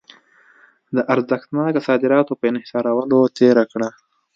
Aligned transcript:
د 0.95 0.97
ارزښتناکه 1.13 1.81
صادراتو 1.87 2.33
په 2.39 2.45
انحصارولو 2.51 3.19
تېره 3.37 3.63
کړه. 3.71 3.89